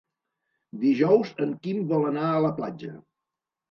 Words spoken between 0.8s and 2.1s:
Dijous en Quim